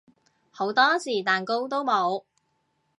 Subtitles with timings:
[0.49, 2.23] 好多時蛋糕都冇